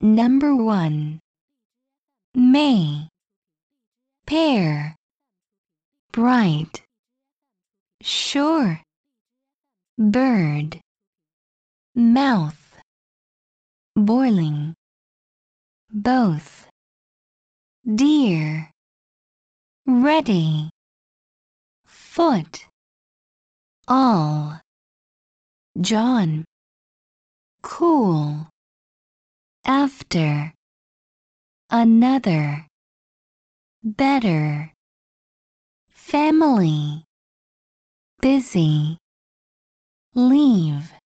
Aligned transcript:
Number 0.00 0.54
1 0.54 1.18
May. 2.36 3.08
Pear. 4.26 4.94
Bright. 6.12 6.84
Sure 8.00 8.80
Bird. 9.98 10.80
Mouth. 11.96 12.78
Boiling. 13.96 14.74
Both. 15.90 16.68
Dear 17.84 18.70
Ready. 19.84 20.70
Foot. 21.86 22.66
All. 23.88 24.60
John. 25.80 26.44
Cool 27.62 28.48
After. 29.68 30.54
Another. 31.68 32.66
Better. 33.84 34.72
Family. 35.90 37.04
Busy. 38.22 38.96
Leave 40.14 40.90